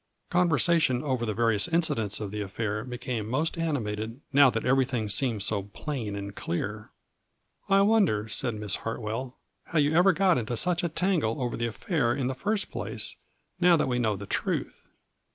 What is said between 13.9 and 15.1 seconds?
know the truth."